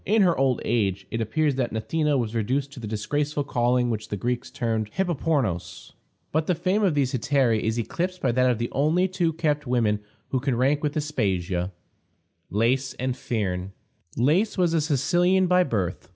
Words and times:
In 0.03 0.23
her 0.23 0.35
old 0.35 0.61
age 0.65 1.05
it 1.11 1.21
appears 1.21 1.53
that 1.57 1.71
Gnathena 1.71 2.17
was 2.17 2.33
reduced 2.33 2.71
to 2.71 2.79
the 2.79 2.87
disgraceful 2.87 3.43
calling 3.43 3.91
which 3.91 4.07
the 4.09 4.17
Greeks 4.17 4.49
termed 4.49 4.89
hippopornos. 4.89 5.93
But 6.31 6.47
the 6.47 6.55
fame 6.55 6.81
of 6.81 6.95
these 6.95 7.13
hetairæ 7.13 7.59
is 7.59 7.77
eclipsed 7.77 8.19
by 8.19 8.31
that 8.31 8.49
of 8.49 8.57
the 8.57 8.71
only 8.71 9.07
two 9.07 9.31
kept 9.31 9.67
women 9.67 9.99
who 10.29 10.39
can 10.39 10.57
rank 10.57 10.81
with 10.81 10.97
Aspasia 10.97 11.71
Lais 12.49 12.95
and 12.95 13.15
Phryne. 13.15 13.73
Lais 14.17 14.57
was 14.57 14.73
a 14.73 14.81
Sicilian 14.81 15.45
by 15.45 15.63
birth. 15.63 16.09